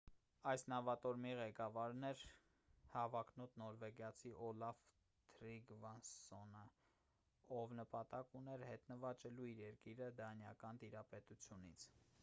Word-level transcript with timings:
այս 0.51 0.61
նավատորմի 0.71 1.33
ղեկավարն 1.39 2.07
էր 2.07 2.23
հավակնոտ 2.93 3.59
նորվեգացի 3.63 4.31
օլաֆ 4.47 4.79
թրիգվասսոնը 5.35 6.63
ով 7.59 7.77
նպատակ 7.83 8.35
ուներ 8.41 8.67
հետ 8.71 8.91
նվաճելու 8.95 9.49
իր 9.53 9.65
երկիրը 9.67 10.09
դանիական 10.25 10.85
տիրապետությունից 10.87 11.89